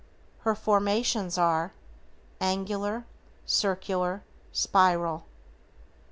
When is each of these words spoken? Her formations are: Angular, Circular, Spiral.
Her 0.39 0.55
formations 0.55 1.37
are: 1.37 1.73
Angular, 2.39 3.05
Circular, 3.45 4.23
Spiral. 4.51 5.27